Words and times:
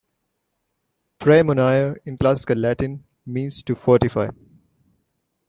"Praemunire" 1.19 1.95
in 2.05 2.17
classical 2.17 2.57
Latin 2.57 3.03
means 3.23 3.61
"to 3.61 3.75
fortify". 3.75 4.29